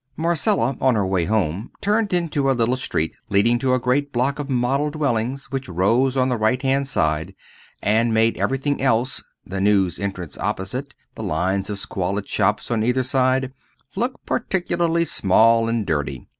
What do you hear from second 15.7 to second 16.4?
dirty.